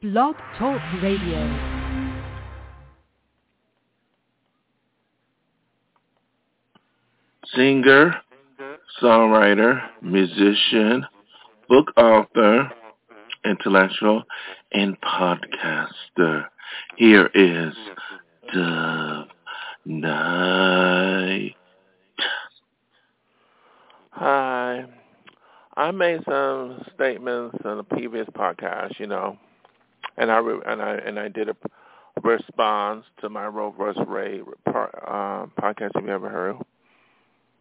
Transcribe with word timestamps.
Blog 0.00 0.36
Talk 0.56 0.80
Radio. 1.02 1.74
singer, 7.56 8.14
songwriter, 9.02 9.82
musician, 10.00 11.04
book 11.68 11.88
author, 11.96 12.70
intellectual, 13.44 14.22
and 14.72 14.96
podcaster. 15.00 16.46
Here 16.96 17.28
is 17.34 17.74
Dove 18.54 19.26
Night. 19.84 21.56
Hi. 24.10 24.84
I 25.76 25.90
made 25.90 26.20
some 26.24 26.84
statements 26.94 27.56
in 27.64 27.78
the 27.78 27.84
previous 27.84 28.28
podcast, 28.28 29.00
you 29.00 29.08
know, 29.08 29.36
and 30.18 30.30
I 30.30 30.40
and 30.66 30.82
I 30.82 30.94
and 30.96 31.18
I 31.18 31.28
did 31.28 31.48
a 31.48 31.56
response 32.22 33.04
to 33.20 33.28
my 33.28 33.46
Roe 33.46 33.70
vs. 33.70 34.06
Wade 34.06 34.42
uh, 34.66 35.46
podcast. 35.60 35.94
Have 35.94 36.04
you 36.04 36.10
ever 36.10 36.28
heard? 36.28 36.56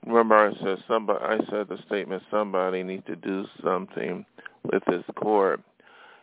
Remember, 0.05 0.35
I 0.35 0.53
said 0.63 0.83
somebody. 0.87 1.19
I 1.23 1.37
said 1.49 1.67
the 1.69 1.77
statement 1.85 2.23
somebody 2.31 2.83
needs 2.83 3.05
to 3.07 3.15
do 3.15 3.45
something 3.63 4.25
with 4.71 4.83
this 4.85 5.03
court. 5.15 5.61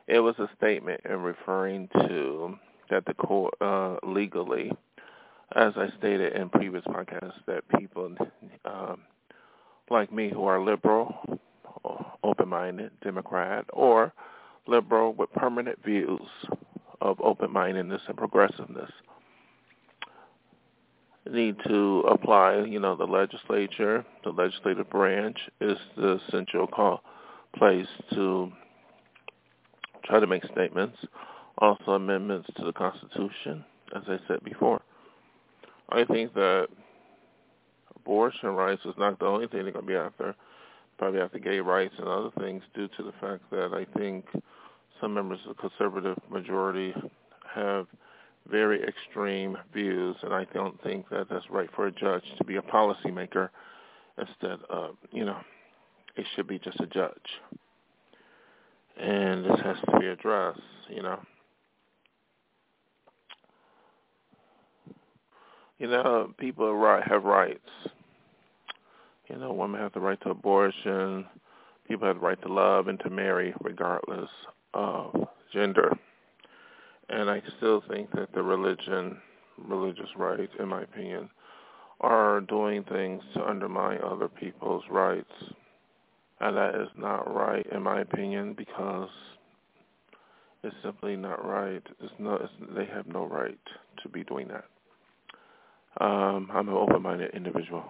It 0.07 0.21
was 0.21 0.35
a 0.39 0.49
statement 0.57 1.01
in 1.09 1.21
referring 1.21 1.89
to 1.95 2.59
that 2.91 3.05
the 3.07 3.15
court 3.15 3.55
uh, 3.61 3.97
legally, 4.03 4.73
as 5.55 5.73
I 5.77 5.89
stated 5.99 6.35
in 6.35 6.49
previous 6.51 6.85
podcasts, 6.85 7.33
that 7.47 7.65
people 7.79 8.15
um, 8.65 9.03
like 9.91 10.13
me 10.13 10.31
who 10.31 10.45
are 10.45 10.63
liberal, 10.63 11.15
open-minded, 12.23 12.91
Democrat, 13.03 13.67
or 13.73 14.13
liberal 14.67 15.13
with 15.15 15.33
permanent 15.33 15.83
views 15.85 16.21
of 17.01 17.21
open-mindedness 17.21 18.03
and 18.09 18.17
progressiveness 18.17 18.91
need 21.31 21.57
to 21.67 22.01
apply, 22.11 22.65
you 22.65 22.79
know, 22.79 22.97
the 22.97 23.05
legislature, 23.05 24.05
the 24.25 24.31
legislative 24.31 24.89
branch 24.91 25.39
is 25.61 25.79
the 25.97 26.21
central 26.31 26.67
call 26.67 27.03
place 27.57 27.87
to 28.13 28.51
try 30.05 30.21
to 30.21 30.27
make 30.27 30.45
statements, 30.53 30.97
also 31.59 31.93
amendments 31.93 32.49
to 32.57 32.65
the 32.65 32.73
Constitution, 32.73 33.65
as 33.97 34.03
I 34.07 34.19
said 34.29 34.43
before. 34.45 34.83
I 35.89 36.05
think 36.05 36.35
that 36.35 36.69
abortion 37.97 38.51
rights 38.51 38.83
is 38.85 38.95
not 38.99 39.19
the 39.19 39.27
only 39.27 39.47
thing 39.47 39.63
they're 39.63 39.73
going 39.73 39.87
to 39.87 39.91
be 39.91 39.97
after. 39.97 40.35
Probably 40.99 41.21
after 41.21 41.39
gay 41.39 41.59
rights 41.59 41.95
and 41.99 42.09
other 42.09 42.31
things 42.39 42.63
due 42.75 42.89
to 42.97 43.03
the 43.03 43.13
fact 43.21 43.43
that 43.51 43.73
I 43.75 43.85
think 43.99 44.27
some 45.01 45.13
members 45.15 45.41
of 45.47 45.57
the 45.57 45.69
conservative 45.69 46.19
majority 46.31 46.95
have 47.53 47.87
very 48.49 48.83
extreme 48.83 49.57
views, 49.73 50.17
and 50.23 50.33
I 50.33 50.45
don't 50.53 50.81
think 50.83 51.09
that 51.11 51.29
that's 51.31 51.51
right 51.51 51.69
for 51.75 51.87
a 51.87 51.93
judge 51.93 52.25
to 52.39 52.45
be 52.45 52.57
a 52.57 52.63
policymaker 52.63 53.49
instead 54.19 54.59
of, 54.71 54.97
you 55.11 55.25
know, 55.25 55.39
it 56.17 56.27
should 56.35 56.47
be 56.47 56.59
just 56.59 56.79
a 56.81 56.87
judge. 56.87 57.41
And 59.01 59.45
this 59.45 59.61
has 59.65 59.77
to 59.91 59.99
be 59.99 60.07
addressed, 60.07 60.61
you 60.89 61.03
know. 61.03 61.19
You 65.79 65.89
know, 65.89 66.33
people 66.39 66.67
have 67.05 67.25
rights. 67.25 67.61
You 69.29 69.37
know, 69.37 69.53
women 69.53 69.81
have 69.81 69.93
the 69.93 70.01
right 70.01 70.21
to 70.23 70.31
abortion. 70.31 71.27
People 71.89 72.07
have 72.07 72.17
the 72.17 72.27
right 72.27 72.41
to 72.43 72.53
love 72.53 72.89
and 72.89 72.99
to 73.01 73.11
marry 73.11 73.55
regardless 73.61 74.31
of 74.75 75.29
gender. 75.53 75.97
And 77.09 77.31
I 77.31 77.43
still 77.57 77.83
think 77.89 78.11
that 78.13 78.33
the 78.35 78.43
religion, 78.43 79.19
religious 79.59 80.09
right, 80.17 80.49
in 80.59 80.69
my 80.69 80.83
opinion, 80.83 81.29
are 82.01 82.41
doing 82.41 82.85
things 82.85 83.23
to 83.35 83.45
undermine 83.47 84.01
other 84.05 84.29
people's 84.29 84.85
rights. 84.91 85.33
And 86.41 86.57
that 86.57 86.75
is 86.75 86.89
not 86.99 87.33
right, 87.33 87.67
in 87.73 87.83
my 87.83 88.01
opinion, 88.01 88.55
because 88.55 89.09
it's 90.63 90.75
simply 90.83 91.17
not 91.17 91.45
right. 91.47 91.83
It's 92.01 92.13
no, 92.19 92.35
it's, 92.35 92.53
they 92.75 92.87
have 92.87 93.07
no 93.07 93.25
right 93.27 93.59
to 94.03 94.09
be 94.09 94.25
doing 94.25 94.49
that. 94.49 94.65
Um, 96.05 96.51
I'm 96.53 96.69
an 96.69 96.75
open-minded 96.75 97.35
individual. 97.35 97.85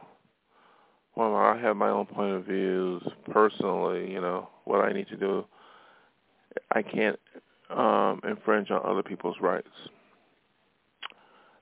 Well, 1.17 1.37
I 1.37 1.57
have 1.61 1.77
my 1.77 1.91
own 1.91 2.07
point 2.07 2.35
of 2.35 2.45
views 2.45 3.03
personally. 3.31 4.11
You 4.11 4.21
know 4.21 4.49
what 4.65 4.85
I 4.85 4.93
need 4.93 5.09
to 5.09 5.17
do. 5.17 5.45
I 6.73 6.83
can't 6.83 7.19
um, 7.71 8.21
infringe 8.29 8.71
on 8.71 8.81
other 8.85 9.03
people's 9.03 9.37
rights. 9.41 9.69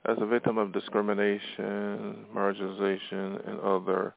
As 0.07 0.17
a 0.21 0.27
victim 0.27 0.59
of 0.59 0.73
discrimination, 0.73 2.27
marginalization, 2.35 3.49
and 3.49 3.61
other 3.61 4.15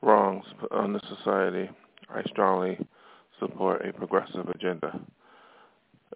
wrongs 0.00 0.44
on 0.72 0.92
the 0.92 1.00
society, 1.16 1.70
I 2.10 2.22
strongly 2.24 2.78
support 3.38 3.86
a 3.86 3.92
progressive 3.92 4.48
agenda. 4.48 5.00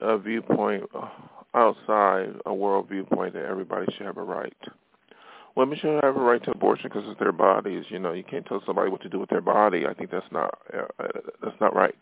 A 0.00 0.18
viewpoint 0.18 0.84
outside 1.54 2.34
a 2.46 2.52
world 2.52 2.88
viewpoint 2.88 3.34
that 3.34 3.44
everybody 3.44 3.86
should 3.96 4.06
have 4.06 4.18
a 4.18 4.22
right. 4.22 4.56
Women 5.56 5.78
should 5.78 6.04
have 6.04 6.16
a 6.16 6.20
right 6.20 6.42
to 6.44 6.50
abortion 6.50 6.90
because 6.92 7.08
it's 7.08 7.18
their 7.18 7.32
bodies. 7.32 7.86
You 7.88 7.98
know, 7.98 8.12
you 8.12 8.22
can't 8.22 8.44
tell 8.44 8.62
somebody 8.66 8.90
what 8.90 9.00
to 9.02 9.08
do 9.08 9.18
with 9.18 9.30
their 9.30 9.40
body. 9.40 9.86
I 9.86 9.94
think 9.94 10.10
that's 10.10 10.30
not 10.30 10.58
uh, 10.72 11.06
that's 11.42 11.58
not 11.60 11.74
right. 11.74 11.96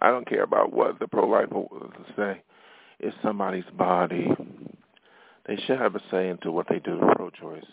I 0.00 0.10
don't 0.10 0.28
care 0.28 0.42
about 0.42 0.72
what 0.72 0.98
the 0.98 1.08
pro-life 1.08 1.48
say. 2.16 2.42
It's 3.00 3.16
somebody's 3.22 3.64
body. 3.76 4.28
They 5.46 5.56
should 5.66 5.78
have 5.78 5.94
a 5.94 6.00
say 6.10 6.28
into 6.28 6.52
what 6.52 6.66
they 6.68 6.78
do 6.78 7.00
pro-choice. 7.16 7.64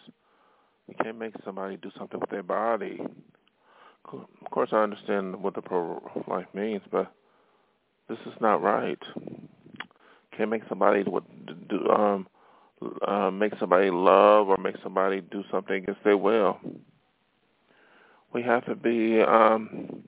You 0.88 0.95
can't 1.03 1.19
make 1.19 1.34
somebody 1.44 1.78
do 1.78 1.91
something 1.97 2.19
with 2.19 2.29
their 2.29 2.44
body. 2.44 3.00
Of 4.12 4.51
course, 4.51 4.69
I 4.72 4.78
understand 4.78 5.44
what 5.44 5.56
the 5.56 5.62
pro-life 5.62 6.47
means, 6.53 6.81
but 6.91 7.12
this 8.07 8.18
is 8.25 8.34
not 8.39 8.62
right. 8.62 9.00
Can't 10.35 10.50
make 10.50 10.63
somebody 10.69 11.03
do 11.03 11.89
um 11.89 12.28
uh, 13.07 13.31
make 13.31 13.53
somebody 13.59 13.90
love 13.90 14.47
or 14.47 14.57
make 14.57 14.75
somebody 14.84 15.22
do 15.22 15.44
something 15.51 15.75
against 15.75 16.03
their 16.03 16.17
will. 16.17 16.59
We 18.34 18.44
have 18.44 18.66
to 18.66 18.75
be 18.75 19.22
um 19.22 20.03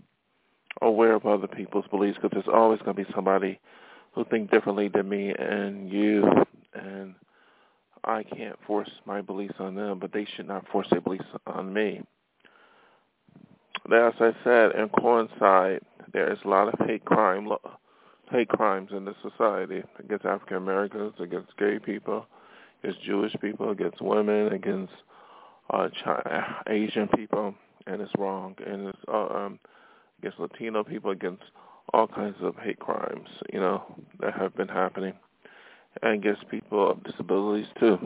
aware 0.82 1.14
of 1.14 1.26
other 1.26 1.48
people's 1.48 1.86
beliefs 1.92 2.18
because 2.22 2.32
there's 2.34 2.54
always 2.54 2.80
going 2.80 2.96
to 2.96 3.04
be 3.04 3.12
somebody 3.14 3.60
who 4.14 4.26
think 4.26 4.50
differently 4.52 4.88
than 4.88 5.08
me 5.08 5.34
and 5.38 5.92
you 5.92 6.24
and 6.74 7.14
I 8.04 8.24
can't 8.24 8.58
force 8.66 8.90
my 9.06 9.22
beliefs 9.22 9.56
on 9.60 9.76
them, 9.76 10.00
but 10.00 10.12
they 10.12 10.26
should 10.36 10.48
not 10.48 10.68
force 10.70 10.88
their 10.90 11.02
beliefs 11.02 11.26
on 11.46 11.72
me. 11.72 12.02
As 13.86 14.14
I 14.20 14.32
said, 14.44 14.72
in 14.76 14.90
coincide, 14.90 15.82
there 16.14 16.32
is 16.32 16.40
a 16.44 16.48
lot 16.48 16.68
of 16.68 16.88
hate 16.88 17.06
crime, 17.06 17.50
hate 18.32 18.50
crimes 18.50 18.90
in 18.92 19.06
the 19.06 19.16
society 19.22 19.84
against 20.00 20.26
African 20.26 20.58
Americans, 20.58 21.14
against 21.20 21.56
gay 21.58 21.78
people, 21.78 22.26
against 22.84 23.04
Jewish 23.04 23.34
people, 23.42 23.72
against 23.72 24.02
women, 24.02 24.54
against 24.54 24.94
uh, 25.70 25.90
China, 26.04 26.58
Asian 26.68 27.08
people, 27.10 27.54
and 27.88 28.02
it's 28.02 28.12
wrong. 28.18 28.56
And 28.66 28.88
it's 28.88 28.98
uh, 29.08 29.28
um, 29.28 29.60
against 30.20 30.40
Latino 30.40 30.84
people, 30.84 31.12
against 31.12 31.44
all 31.94 32.08
kinds 32.08 32.38
of 32.42 32.56
hate 32.58 32.80
crimes, 32.80 33.28
you 33.52 33.60
know, 33.60 33.84
that 34.20 34.34
have 34.34 34.56
been 34.56 34.68
happening, 34.68 35.14
and 36.02 36.14
against 36.14 36.48
people 36.50 36.92
of 36.92 37.04
disabilities 37.04 37.68
too. 37.80 37.98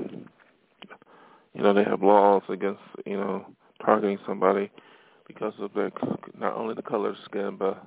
You 1.53 1.63
know, 1.63 1.74
they 1.74 1.84
have 1.84 2.02
laws 2.02 2.44
against, 2.50 2.81
you 3.06 3.16
know, 3.16 3.46
targeting 3.84 4.19
somebody 4.25 4.69
because 5.28 5.53
of 5.59 5.74
their 5.74 5.92
not 6.38 6.56
only 6.56 6.75
the 6.75 6.81
color 6.81 7.09
of 7.09 7.16
skin, 7.25 7.56
but 7.57 7.84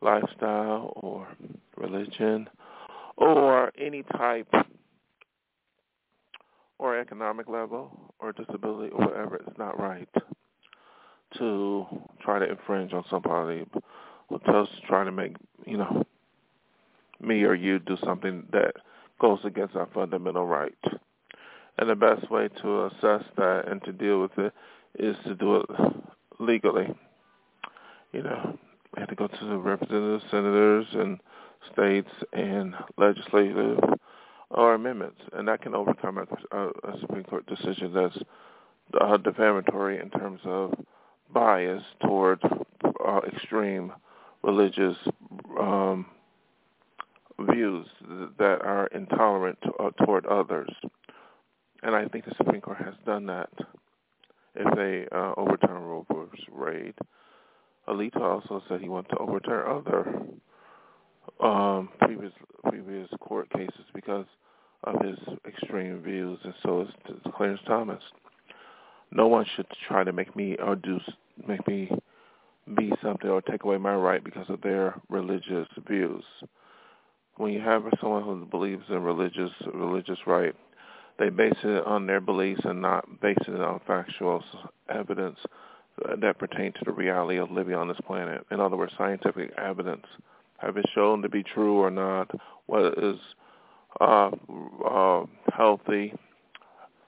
lifestyle 0.00 0.92
or 0.96 1.28
religion 1.76 2.48
or 3.16 3.72
any 3.78 4.02
type 4.16 4.48
or 6.78 6.98
economic 6.98 7.48
level 7.48 8.14
or 8.18 8.32
disability 8.32 8.92
or 8.92 9.06
whatever. 9.06 9.36
It's 9.36 9.58
not 9.58 9.78
right 9.78 10.08
to 11.38 11.86
try 12.22 12.38
to 12.38 12.50
infringe 12.50 12.92
on 12.92 13.04
somebody 13.10 13.64
or 14.28 14.40
just 14.46 14.70
try 14.86 15.04
to 15.04 15.12
make, 15.12 15.36
you 15.66 15.76
know, 15.76 16.04
me 17.20 17.42
or 17.44 17.54
you 17.54 17.78
do 17.78 17.96
something 18.04 18.46
that 18.52 18.74
goes 19.20 19.40
against 19.44 19.76
our 19.76 19.88
fundamental 19.94 20.46
right. 20.46 20.74
And 21.78 21.88
the 21.88 21.96
best 21.96 22.30
way 22.30 22.48
to 22.62 22.86
assess 22.86 23.24
that 23.36 23.64
and 23.68 23.82
to 23.84 23.92
deal 23.92 24.20
with 24.20 24.36
it 24.38 24.52
is 24.98 25.16
to 25.26 25.34
do 25.34 25.56
it 25.56 25.66
legally. 26.38 26.94
You 28.12 28.22
know, 28.22 28.58
we 28.94 29.00
have 29.00 29.08
to 29.08 29.16
go 29.16 29.26
to 29.26 29.44
the 29.44 29.56
representatives, 29.56 30.24
senators, 30.30 30.86
and 30.92 31.18
states 31.72 32.10
and 32.32 32.74
legislative 32.96 33.78
or 34.54 34.74
amendments, 34.74 35.20
and 35.32 35.46
that 35.48 35.60
can 35.62 35.74
overcome 35.74 36.18
a, 36.18 36.56
a 36.56 37.00
Supreme 37.00 37.24
Court 37.24 37.46
decision 37.46 37.92
that's 37.92 38.18
uh, 39.00 39.16
defamatory 39.18 40.00
in 40.00 40.10
terms 40.10 40.40
of 40.44 40.72
bias 41.32 41.82
toward 42.02 42.40
uh, 43.04 43.20
extreme 43.26 43.92
religious 44.42 44.96
um, 45.58 46.06
views 47.40 47.86
that 48.38 48.60
are 48.62 48.86
intolerant 48.88 49.58
to, 49.62 49.72
uh, 49.74 49.90
toward 50.04 50.26
others. 50.26 50.70
And 51.82 51.94
I 51.94 52.06
think 52.06 52.24
the 52.24 52.34
Supreme 52.36 52.60
Court 52.60 52.78
has 52.78 52.94
done 53.04 53.26
that 53.26 53.50
if 54.54 54.76
they 54.76 55.06
uh, 55.16 55.32
overturn 55.36 55.82
Roe 55.82 56.06
v. 56.08 56.16
Wade. 56.52 56.94
Alito 57.88 58.20
also 58.20 58.62
said 58.68 58.80
he 58.80 58.88
wanted 58.88 59.10
to 59.10 59.18
overturn 59.18 59.66
other 59.68 60.22
um, 61.40 61.88
previous 62.00 62.32
previous 62.68 63.08
court 63.20 63.50
cases 63.50 63.84
because 63.94 64.24
of 64.84 65.04
his 65.04 65.18
extreme 65.46 66.02
views, 66.02 66.38
and 66.44 66.54
so 66.62 66.82
is 66.82 66.88
Clarence 67.36 67.60
Thomas. 67.66 68.02
No 69.10 69.28
one 69.28 69.46
should 69.54 69.66
try 69.86 70.04
to 70.04 70.12
make 70.12 70.34
me 70.34 70.56
or 70.56 70.76
do 70.76 70.98
make 71.46 71.66
me 71.66 71.90
be 72.76 72.92
something 73.02 73.28
or 73.28 73.42
take 73.42 73.64
away 73.64 73.76
my 73.76 73.94
right 73.94 74.24
because 74.24 74.48
of 74.48 74.60
their 74.62 74.94
religious 75.08 75.68
views. 75.86 76.24
When 77.36 77.52
you 77.52 77.60
have 77.60 77.84
someone 78.00 78.24
who 78.24 78.46
believes 78.46 78.84
in 78.88 79.02
religious 79.02 79.50
religious 79.72 80.18
right, 80.26 80.54
they 81.18 81.28
base 81.28 81.52
it 81.62 81.86
on 81.86 82.06
their 82.06 82.20
beliefs 82.20 82.62
and 82.64 82.80
not 82.80 83.20
base 83.20 83.36
it 83.46 83.60
on 83.60 83.80
factual 83.86 84.42
evidence 84.88 85.38
that 86.20 86.38
pertain 86.38 86.72
to 86.72 86.84
the 86.84 86.92
reality 86.92 87.38
of 87.38 87.50
living 87.50 87.74
on 87.74 87.88
this 87.88 88.00
planet. 88.06 88.44
In 88.50 88.60
other 88.60 88.76
words, 88.76 88.92
scientific 88.98 89.52
evidence. 89.58 90.06
Have 90.58 90.76
it 90.76 90.86
shown 90.94 91.22
to 91.22 91.28
be 91.28 91.42
true 91.42 91.78
or 91.78 91.90
not? 91.90 92.30
What 92.66 92.98
is 92.98 93.16
uh, 94.00 94.30
uh, 94.84 95.26
healthy? 95.52 96.14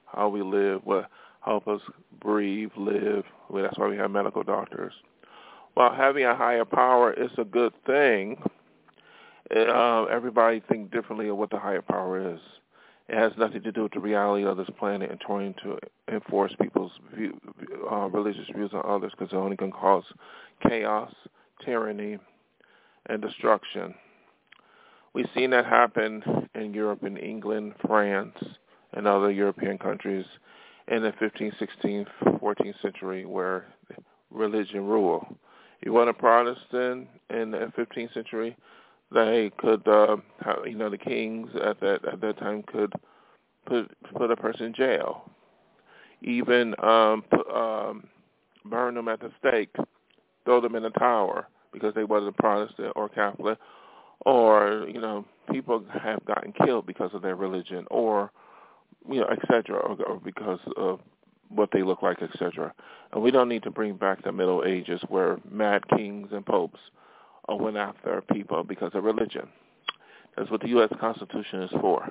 How 0.05 0.29
we 0.29 0.41
live? 0.41 0.81
What 0.83 1.09
help 1.41 1.67
us 1.67 1.81
breathe, 2.19 2.71
live? 2.77 3.23
Well, 3.49 3.63
that's 3.63 3.77
why 3.77 3.87
we 3.87 3.97
have 3.97 4.11
medical 4.11 4.43
doctors. 4.43 4.93
While 5.73 5.93
having 5.93 6.25
a 6.25 6.35
higher 6.35 6.65
power 6.65 7.13
is 7.13 7.31
a 7.37 7.43
good 7.43 7.73
thing, 7.85 8.41
uh, 9.55 10.03
everybody 10.05 10.61
think 10.67 10.91
differently 10.91 11.29
of 11.29 11.37
what 11.37 11.51
the 11.51 11.59
higher 11.59 11.81
power 11.81 12.33
is. 12.33 12.39
It 13.07 13.15
has 13.15 13.31
nothing 13.37 13.63
to 13.63 13.71
do 13.71 13.83
with 13.83 13.93
the 13.93 13.99
reality 14.01 14.45
of 14.45 14.57
this 14.57 14.69
planet 14.77 15.09
and 15.09 15.19
trying 15.19 15.53
to 15.63 15.77
enforce 16.11 16.53
people's 16.59 16.91
view, 17.15 17.39
uh, 17.89 18.09
religious 18.09 18.47
views 18.53 18.71
on 18.73 18.83
others 18.85 19.13
because 19.17 19.31
it 19.31 19.37
only 19.37 19.55
can 19.55 19.71
cause 19.71 20.03
chaos, 20.67 21.13
tyranny, 21.63 22.17
and 23.05 23.21
destruction. 23.21 23.93
We've 25.17 25.25
seen 25.35 25.49
that 25.49 25.65
happen 25.65 26.21
in 26.53 26.75
Europe, 26.75 27.03
in 27.03 27.17
England, 27.17 27.73
France, 27.87 28.37
and 28.93 29.07
other 29.07 29.31
European 29.31 29.79
countries 29.79 30.25
in 30.89 31.01
the 31.01 31.11
15th, 31.13 31.53
16th, 31.57 32.05
14th 32.39 32.81
century 32.83 33.25
where 33.25 33.65
religion 34.29 34.85
ruled. 34.85 35.25
You 35.83 35.91
want 35.91 36.11
a 36.11 36.13
Protestant 36.13 37.07
in 37.31 37.49
the 37.49 37.71
15th 37.75 38.13
century, 38.13 38.55
they 39.11 39.51
could, 39.57 39.87
uh, 39.87 40.17
you 40.67 40.75
know, 40.75 40.91
the 40.91 40.99
kings 40.99 41.49
at 41.65 41.79
that 41.79 42.05
at 42.13 42.21
that 42.21 42.37
time 42.37 42.61
could 42.67 42.93
put 43.65 43.89
put 44.15 44.29
a 44.29 44.35
person 44.35 44.67
in 44.67 44.73
jail, 44.75 45.31
even 46.21 46.75
um, 46.83 47.23
put, 47.31 47.49
um, 47.49 48.03
burn 48.65 48.93
them 48.93 49.07
at 49.07 49.19
the 49.21 49.31
stake, 49.39 49.75
throw 50.45 50.61
them 50.61 50.75
in 50.75 50.85
a 50.85 50.91
tower 50.91 51.47
because 51.73 51.95
they 51.95 52.03
wasn't 52.03 52.37
Protestant 52.37 52.93
or 52.95 53.09
Catholic, 53.09 53.57
or 54.25 54.87
you 54.91 54.99
know, 54.99 55.25
people 55.51 55.83
have 56.01 56.23
gotten 56.25 56.53
killed 56.53 56.85
because 56.85 57.11
of 57.13 57.21
their 57.21 57.35
religion, 57.35 57.85
or 57.91 58.31
you 59.09 59.21
know, 59.21 59.27
etc., 59.27 59.77
or, 59.77 59.97
or 60.05 60.19
because 60.19 60.59
of 60.75 60.99
what 61.49 61.69
they 61.71 61.83
look 61.83 62.01
like, 62.01 62.21
etc. 62.21 62.73
And 63.13 63.21
we 63.21 63.31
don't 63.31 63.49
need 63.49 63.63
to 63.63 63.71
bring 63.71 63.95
back 63.95 64.23
the 64.23 64.31
Middle 64.31 64.63
Ages 64.65 65.01
where 65.07 65.37
mad 65.49 65.87
kings 65.95 66.29
and 66.31 66.45
popes 66.45 66.79
went 67.49 67.77
after 67.77 68.21
people 68.33 68.63
because 68.63 68.91
of 68.93 69.03
religion. 69.03 69.47
That's 70.35 70.51
what 70.51 70.61
the 70.61 70.69
U.S. 70.69 70.89
Constitution 70.99 71.63
is 71.63 71.71
for, 71.81 72.09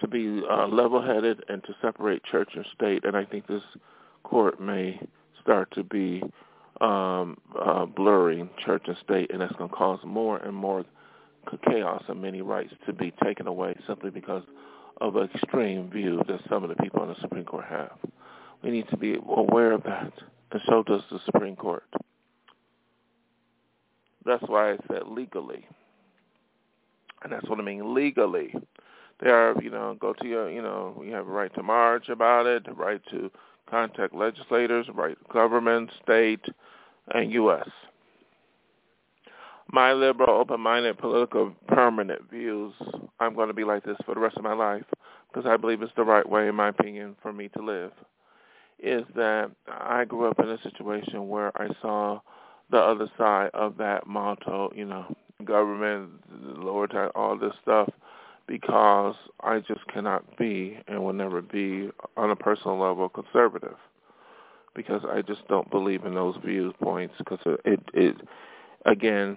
to 0.00 0.08
be 0.08 0.42
uh, 0.50 0.66
level-headed 0.66 1.44
and 1.48 1.62
to 1.64 1.74
separate 1.80 2.22
church 2.24 2.50
and 2.54 2.66
state. 2.74 3.04
And 3.04 3.16
I 3.16 3.24
think 3.24 3.46
this 3.46 3.62
court 4.24 4.60
may 4.60 5.00
start 5.40 5.72
to 5.74 5.84
be 5.84 6.22
um, 6.80 7.36
uh, 7.60 7.86
blurring 7.86 8.50
church 8.64 8.84
and 8.86 8.96
state, 9.04 9.30
and 9.30 9.40
that's 9.40 9.54
going 9.56 9.70
to 9.70 9.76
cause 9.76 10.00
more 10.04 10.38
and 10.38 10.54
more 10.54 10.84
chaos 11.70 12.02
and 12.08 12.20
many 12.20 12.42
rights 12.42 12.72
to 12.86 12.92
be 12.92 13.12
taken 13.22 13.46
away 13.46 13.76
simply 13.86 14.10
because 14.10 14.42
of 15.00 15.16
an 15.16 15.28
extreme 15.34 15.90
view 15.90 16.22
that 16.26 16.40
some 16.48 16.62
of 16.62 16.70
the 16.70 16.76
people 16.76 17.00
on 17.00 17.08
the 17.08 17.20
Supreme 17.20 17.44
Court 17.44 17.64
have. 17.68 17.96
We 18.62 18.70
need 18.70 18.88
to 18.90 18.96
be 18.96 19.16
aware 19.28 19.72
of 19.72 19.82
that, 19.84 20.12
and 20.52 20.60
so 20.66 20.82
does 20.82 21.02
the 21.10 21.20
Supreme 21.26 21.56
Court. 21.56 21.84
That's 24.24 24.44
why 24.46 24.72
I 24.72 24.76
said 24.88 25.02
legally. 25.06 25.66
And 27.22 27.32
that's 27.32 27.48
what 27.48 27.58
I 27.58 27.62
mean, 27.62 27.94
legally. 27.94 28.54
They 29.20 29.30
are, 29.30 29.54
you 29.62 29.70
know, 29.70 29.96
go 29.98 30.12
to 30.12 30.26
your, 30.26 30.50
you 30.50 30.62
know, 30.62 31.02
you 31.04 31.12
have 31.12 31.26
a 31.26 31.30
right 31.30 31.54
to 31.54 31.62
march 31.62 32.08
about 32.08 32.46
it, 32.46 32.64
the 32.64 32.72
right 32.72 33.00
to 33.10 33.30
contact 33.68 34.14
legislators, 34.14 34.86
right 34.94 35.16
government, 35.32 35.90
state, 36.02 36.44
and 37.14 37.32
U.S. 37.32 37.68
My 39.72 39.92
liberal, 39.92 40.30
open-minded, 40.30 40.98
political, 40.98 41.52
permanent 41.68 42.30
views, 42.30 42.72
I'm 43.18 43.34
going 43.34 43.48
to 43.48 43.54
be 43.54 43.64
like 43.64 43.84
this 43.84 43.96
for 44.04 44.14
the 44.14 44.20
rest 44.20 44.36
of 44.36 44.44
my 44.44 44.52
life 44.52 44.84
because 45.28 45.48
I 45.48 45.56
believe 45.56 45.82
it's 45.82 45.92
the 45.96 46.04
right 46.04 46.28
way, 46.28 46.48
in 46.48 46.54
my 46.54 46.68
opinion, 46.68 47.16
for 47.22 47.32
me 47.32 47.48
to 47.48 47.62
live, 47.62 47.90
is 48.78 49.02
that 49.16 49.50
I 49.66 50.04
grew 50.04 50.28
up 50.28 50.38
in 50.38 50.48
a 50.48 50.62
situation 50.62 51.28
where 51.28 51.50
I 51.60 51.68
saw 51.80 52.20
the 52.70 52.78
other 52.78 53.10
side 53.18 53.50
of 53.54 53.76
that 53.78 54.06
motto, 54.06 54.72
you 54.74 54.84
know, 54.84 55.14
government, 55.44 56.10
lower 56.30 56.86
tax, 56.86 57.10
all 57.14 57.36
this 57.36 57.52
stuff, 57.62 57.90
because 58.46 59.14
I 59.40 59.60
just 59.60 59.86
cannot 59.88 60.36
be 60.36 60.78
and 60.86 61.02
will 61.02 61.12
never 61.12 61.40
be 61.42 61.90
on 62.16 62.30
a 62.30 62.36
personal 62.36 62.78
level 62.78 63.08
conservative, 63.08 63.76
because 64.74 65.02
I 65.08 65.22
just 65.22 65.46
don't 65.48 65.70
believe 65.70 66.04
in 66.04 66.14
those 66.14 66.36
viewpoints. 66.44 67.14
Because 67.18 67.38
it, 67.64 67.80
it, 67.94 68.16
again, 68.86 69.36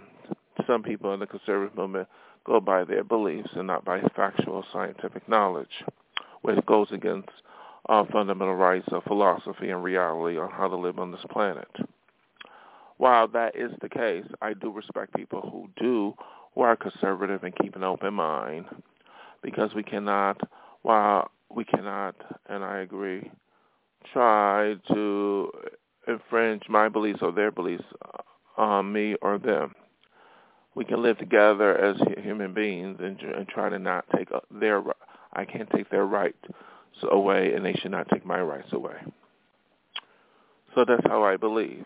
some 0.65 0.83
people 0.83 1.13
in 1.13 1.19
the 1.19 1.27
conservative 1.27 1.77
movement 1.77 2.07
go 2.45 2.59
by 2.59 2.83
their 2.83 3.03
beliefs 3.03 3.49
and 3.55 3.67
not 3.67 3.85
by 3.85 4.01
factual 4.15 4.63
scientific 4.73 5.27
knowledge, 5.29 5.83
which 6.41 6.65
goes 6.65 6.87
against 6.91 7.29
our 7.85 8.05
fundamental 8.07 8.55
rights 8.55 8.87
of 8.91 9.03
philosophy 9.03 9.69
and 9.69 9.83
reality 9.83 10.37
on 10.37 10.51
how 10.51 10.67
to 10.67 10.75
live 10.75 10.99
on 10.99 11.11
this 11.11 11.25
planet 11.31 11.67
while 12.97 13.27
that 13.29 13.55
is 13.55 13.71
the 13.81 13.89
case, 13.89 14.25
I 14.41 14.53
do 14.53 14.71
respect 14.71 15.15
people 15.15 15.41
who 15.41 15.69
do, 15.81 16.13
who 16.53 16.61
are 16.61 16.75
conservative 16.75 17.43
and 17.43 17.55
keep 17.55 17.75
an 17.75 17.83
open 17.83 18.13
mind, 18.15 18.65
because 19.43 19.73
we 19.75 19.83
cannot, 19.83 20.39
while 20.81 21.31
we 21.53 21.63
cannot, 21.65 22.15
and 22.47 22.63
I 22.63 22.79
agree, 22.79 23.29
try 24.13 24.75
to 24.91 25.51
infringe 26.07 26.63
my 26.69 26.89
beliefs 26.89 27.19
or 27.21 27.31
their 27.31 27.51
beliefs 27.51 27.83
on 28.57 28.91
me 28.91 29.15
or 29.21 29.37
them. 29.37 29.73
We 30.75 30.85
can 30.85 31.01
live 31.01 31.17
together 31.17 31.77
as 31.77 31.97
human 32.23 32.53
beings 32.53 32.97
and, 32.99 33.19
and 33.19 33.47
try 33.47 33.69
to 33.69 33.79
not 33.79 34.05
take 34.15 34.29
their. 34.51 34.83
I 35.33 35.45
can't 35.45 35.69
take 35.71 35.89
their 35.89 36.05
rights 36.05 36.37
away, 37.11 37.53
and 37.53 37.65
they 37.65 37.73
should 37.73 37.91
not 37.91 38.07
take 38.09 38.25
my 38.25 38.41
rights 38.41 38.71
away. 38.71 38.95
So 40.75 40.85
that's 40.87 41.05
how 41.07 41.23
I 41.23 41.37
believe. 41.37 41.85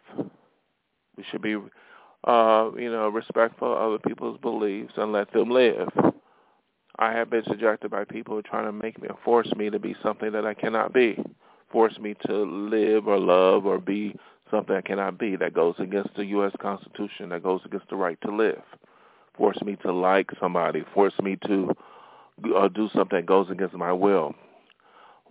We 1.16 1.24
should 1.32 1.42
be, 1.42 1.56
uh, 2.26 2.70
you 2.78 2.92
know, 2.92 3.10
respectful 3.10 3.72
of 3.72 3.80
other 3.80 4.00
people's 4.00 4.38
beliefs 4.42 4.94
and 4.98 5.14
let 5.14 5.32
them 5.32 5.50
live. 5.50 5.88
I 7.00 7.12
have 7.14 7.30
been 7.30 7.44
subjected 7.46 7.92
by 7.92 8.06
people 8.06 8.34
who 8.34 8.40
are 8.40 8.44
trying 8.44 8.66
to 8.66 8.72
make 8.72 9.02
me, 9.02 9.08
or 9.08 9.18
force 9.24 9.54
me 9.56 9.70
to 9.70 9.80
be 9.80 9.96
something 10.04 10.32
that 10.32 10.46
I 10.46 10.54
cannot 10.54 10.94
be, 10.94 11.18
force 11.72 11.98
me 12.00 12.16
to 12.28 12.34
live 12.44 13.08
or 13.08 13.18
love 13.20 13.66
or 13.66 13.80
be 13.80 14.16
something 14.50 14.76
I 14.76 14.82
cannot 14.82 15.18
be. 15.18 15.36
That 15.36 15.54
goes 15.54 15.76
against 15.80 16.16
the 16.16 16.26
U.S. 16.26 16.52
Constitution. 16.60 17.30
That 17.30 17.44
goes 17.44 17.62
against 17.66 17.90
the 17.90 17.96
right 17.96 18.20
to 18.22 18.36
live. 18.36 18.62
Force 19.38 19.62
me 19.64 19.78
to 19.78 19.92
like 19.92 20.30
somebody. 20.40 20.84
Force 20.94 21.14
me 21.22 21.38
to 21.48 21.76
uh, 22.56 22.68
do 22.68 22.90
something 22.94 23.18
that 23.18 23.26
goes 23.26 23.50
against 23.50 23.76
my 23.76 23.94
will 23.94 24.36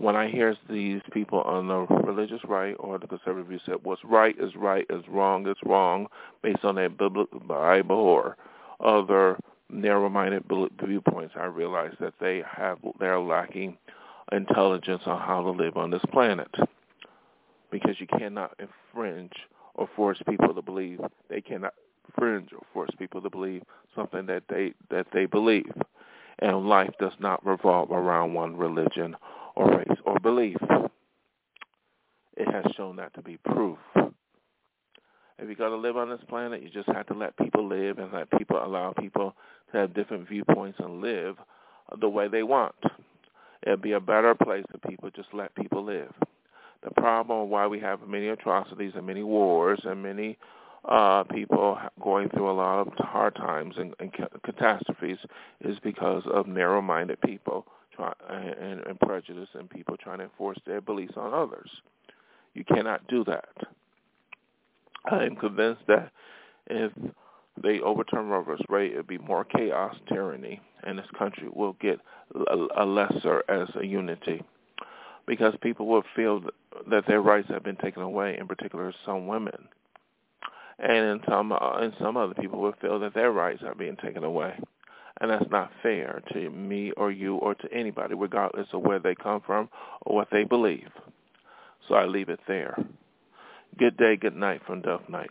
when 0.01 0.17
I 0.17 0.31
hear 0.31 0.57
these 0.71 1.03
people 1.13 1.43
on 1.43 1.69
the 1.69 1.81
religious 2.07 2.41
right 2.49 2.75
or 2.79 2.99
the 2.99 3.07
conservative 3.07 3.49
view 3.49 3.61
say 3.67 3.73
what's 3.83 4.03
right 4.03 4.35
is 4.39 4.57
right, 4.57 4.87
is 4.89 5.05
wrong 5.09 5.47
is 5.47 5.59
wrong, 5.63 6.07
based 6.43 6.65
on 6.65 6.79
a 6.79 6.89
Bible 6.89 7.97
or 7.97 8.37
other 8.81 9.39
narrow-minded 9.73 10.45
viewpoints, 10.85 11.35
I 11.37 11.45
realize 11.47 11.95
that 12.01 12.15
they 12.21 12.43
have 12.51 12.79
they're 12.99 13.21
lacking 13.21 13.79
intelligence 14.33 15.03
on 15.07 15.21
how 15.21 15.43
to 15.43 15.51
live 15.51 15.77
on 15.77 15.91
this 15.91 16.05
planet, 16.13 16.55
because 17.71 18.01
you 18.01 18.07
cannot 18.07 18.59
infringe 18.59 19.33
or 19.75 19.89
force 19.97 20.21
people 20.29 20.55
to 20.55 20.63
believe 20.63 21.01
they 21.29 21.41
cannot 21.41 21.75
infringe 22.09 22.53
or 22.53 22.65
force 22.73 22.91
people 22.99 23.21
to 23.23 23.31
believe 23.31 23.63
something 23.95 24.27
that 24.27 24.43
they 24.49 24.73
that 24.91 25.07
they 25.13 25.27
believe, 25.27 25.73
and 26.41 26.69
life 26.69 26.93
does 26.99 27.13
not 27.19 27.45
revolve 27.47 27.91
around 27.91 28.35
one 28.35 28.57
religion 28.57 29.17
or 29.57 29.69
race 29.79 29.99
or 30.05 30.19
belief. 30.21 30.59
It 32.37 32.49
has 32.53 32.65
shown 32.77 32.97
that 32.97 33.13
to 33.15 33.23
be 33.23 33.37
proof. 33.39 33.79
If 35.41 35.47
you're 35.47 35.55
going 35.55 35.71
to 35.71 35.77
live 35.77 35.97
on 35.97 36.11
this 36.11 36.21
planet, 36.29 36.63
you 36.63 36.69
just 36.69 36.89
have 36.89 37.07
to 37.07 37.15
let 37.15 37.37
people 37.39 37.67
live 37.67 37.99
and 37.99 38.13
let 38.13 38.31
people 38.31 38.63
allow 38.63 38.93
people 38.93 39.35
to 39.73 39.79
have 39.79 39.95
different 39.95 40.29
viewpoints 40.29 40.79
and 40.81 41.01
live 41.01 41.37
the 41.99 42.09
way 42.09 42.29
they 42.29 42.43
want. 42.43 42.75
It'd 43.67 43.81
be 43.81 43.93
a 43.93 44.01
better 44.01 44.35
place 44.35 44.65
if 44.75 44.83
people 44.83 45.11
just 45.11 45.29
let 45.33 45.55
people 45.55 45.83
live. 45.83 46.13
The 46.83 46.91
problem 46.93 47.49
why 47.49 47.67
we 47.67 47.81
have 47.81 48.07
many 48.07 48.29
atrocities 48.29 48.93
and 48.95 49.07
many 49.07 49.23
wars 49.23 49.81
and 49.85 50.03
many 50.03 50.39
uh, 50.87 51.25
people 51.25 51.79
going 52.03 52.29
through 52.31 52.51
a 52.51 52.53
lot 52.53 52.87
of 52.87 52.93
hard 52.99 53.35
times 53.35 53.75
and, 53.79 53.95
and 53.99 54.13
catastrophes 54.45 55.19
is 55.63 55.79
because 55.83 56.23
of 56.33 56.47
narrow-minded 56.47 57.21
people 57.23 57.67
try, 57.95 58.13
and, 58.29 58.81
and 58.81 59.01
prejudice 59.01 59.49
and 59.55 59.69
people 59.69 59.97
trying 59.97 60.19
to 60.19 60.25
enforce 60.25 60.59
their 60.67 60.81
beliefs 60.81 61.15
on 61.17 61.35
others. 61.35 61.71
You 62.55 62.65
cannot 62.65 63.07
do 63.09 63.25
that. 63.25 63.49
I 65.07 65.25
am 65.25 65.37
convinced 65.37 65.83
that 65.89 66.11
if 66.67 66.93
they 67.63 67.81
overturn 67.81 68.29
Roe 68.29 68.43
vs. 68.43 68.65
Wade, 68.69 68.93
it 68.93 68.97
would 68.97 69.07
be 69.07 69.19
more 69.19 69.45
chaos, 69.45 69.95
tyranny, 70.09 70.61
and 70.85 70.99
this 70.99 71.07
country 71.19 71.49
will 71.53 71.75
get 71.75 72.01
a 72.77 72.85
lesser 72.85 73.43
as 73.49 73.69
a 73.81 73.85
unity 73.85 74.43
because 75.27 75.55
people 75.63 75.87
will 75.87 76.05
feel 76.17 76.43
that 76.91 77.07
their 77.07 77.21
rights 77.21 77.49
have 77.49 77.63
been 77.63 77.77
taken 77.77 78.03
away, 78.03 78.37
in 78.39 78.47
particular 78.49 78.93
some 79.05 79.27
women. 79.27 79.69
And 80.79 80.97
in 80.97 81.21
some, 81.29 81.53
uh, 81.53 81.79
and 81.81 81.93
some 82.01 82.17
other 82.17 82.35
people 82.35 82.61
will 82.61 82.75
feel 82.81 82.99
that 83.01 83.15
their 83.15 83.33
rights 83.33 83.63
are 83.63 83.75
being 83.75 83.97
taken 83.97 84.25
away. 84.25 84.59
And 85.21 85.31
that's 85.31 85.51
not 85.51 85.71
fair 85.83 86.23
to 86.33 86.49
me 86.51 86.93
or 86.97 87.11
you 87.11 87.37
or 87.37 87.55
to 87.55 87.73
anybody, 87.73 88.15
regardless 88.15 88.69
of 88.73 88.81
where 88.81 88.99
they 88.99 89.15
come 89.15 89.43
from 89.45 89.69
or 90.03 90.17
what 90.17 90.29
they 90.33 90.45
believe. 90.45 90.89
So 91.87 91.95
I 91.95 92.07
leave 92.07 92.31
it 92.31 92.41
there. 92.49 92.77
Good 93.79 93.97
day, 93.97 94.17
good 94.17 94.37
night 94.37 94.61
from 94.67 94.83
Dove 94.83 95.09
Night. 95.09 95.31